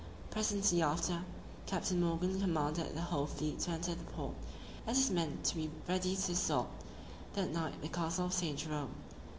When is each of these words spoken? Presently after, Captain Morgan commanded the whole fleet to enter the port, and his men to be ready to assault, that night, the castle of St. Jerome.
Presently 0.31 0.81
after, 0.81 1.21
Captain 1.67 2.01
Morgan 2.01 2.39
commanded 2.39 2.95
the 2.95 3.01
whole 3.01 3.27
fleet 3.27 3.59
to 3.59 3.69
enter 3.69 3.93
the 3.93 4.03
port, 4.03 4.33
and 4.87 4.97
his 4.97 5.11
men 5.11 5.37
to 5.43 5.55
be 5.57 5.69
ready 5.87 6.15
to 6.15 6.31
assault, 6.31 6.69
that 7.33 7.51
night, 7.53 7.79
the 7.83 7.87
castle 7.87 8.25
of 8.25 8.33
St. 8.33 8.57
Jerome. 8.57 8.95